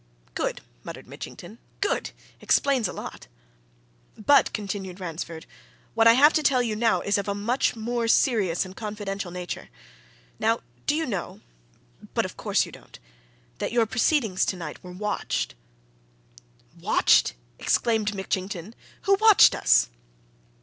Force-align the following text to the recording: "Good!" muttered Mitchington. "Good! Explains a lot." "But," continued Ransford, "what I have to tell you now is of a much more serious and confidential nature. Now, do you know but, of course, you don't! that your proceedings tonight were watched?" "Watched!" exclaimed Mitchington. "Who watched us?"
"Good!" 0.33 0.61
muttered 0.83 1.05
Mitchington. 1.05 1.59
"Good! 1.79 2.09
Explains 2.39 2.87
a 2.87 2.91
lot." 2.91 3.27
"But," 4.17 4.51
continued 4.51 4.99
Ransford, 4.99 5.45
"what 5.93 6.07
I 6.07 6.13
have 6.13 6.33
to 6.33 6.41
tell 6.41 6.63
you 6.63 6.75
now 6.75 7.01
is 7.01 7.19
of 7.19 7.27
a 7.27 7.35
much 7.35 7.75
more 7.75 8.07
serious 8.07 8.65
and 8.65 8.75
confidential 8.75 9.29
nature. 9.29 9.69
Now, 10.39 10.61
do 10.87 10.95
you 10.95 11.05
know 11.05 11.41
but, 12.15 12.25
of 12.25 12.35
course, 12.35 12.65
you 12.65 12.71
don't! 12.71 12.97
that 13.59 13.71
your 13.71 13.85
proceedings 13.85 14.43
tonight 14.43 14.83
were 14.83 14.91
watched?" 14.91 15.53
"Watched!" 16.79 17.35
exclaimed 17.59 18.15
Mitchington. 18.15 18.73
"Who 19.03 19.17
watched 19.21 19.53
us?" 19.53 19.91